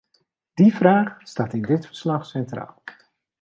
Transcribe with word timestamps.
Die 0.57 0.75
vraag 0.75 1.15
staat 1.19 1.53
in 1.53 1.61
dit 1.61 1.85
verslag 1.85 2.25
centraal. 2.25 2.81